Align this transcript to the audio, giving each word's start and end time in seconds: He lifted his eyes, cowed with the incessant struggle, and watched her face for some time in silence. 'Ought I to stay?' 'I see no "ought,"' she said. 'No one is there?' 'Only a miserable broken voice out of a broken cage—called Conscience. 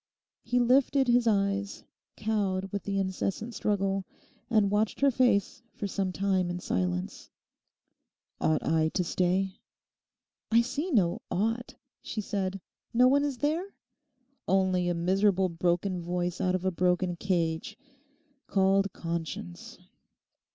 He 0.41 0.59
lifted 0.59 1.07
his 1.07 1.27
eyes, 1.27 1.83
cowed 2.17 2.71
with 2.71 2.85
the 2.85 2.97
incessant 2.97 3.53
struggle, 3.53 4.03
and 4.49 4.71
watched 4.71 5.01
her 5.01 5.11
face 5.11 5.61
for 5.75 5.85
some 5.85 6.11
time 6.11 6.49
in 6.49 6.59
silence. 6.59 7.29
'Ought 8.39 8.65
I 8.65 8.89
to 8.95 9.03
stay?' 9.03 9.59
'I 10.51 10.61
see 10.61 10.89
no 10.89 11.21
"ought,"' 11.29 11.75
she 12.01 12.19
said. 12.19 12.59
'No 12.95 13.07
one 13.07 13.23
is 13.23 13.37
there?' 13.37 13.75
'Only 14.47 14.89
a 14.89 14.95
miserable 14.95 15.49
broken 15.49 16.01
voice 16.01 16.41
out 16.41 16.55
of 16.55 16.65
a 16.65 16.71
broken 16.71 17.15
cage—called 17.15 18.91
Conscience. 18.93 19.77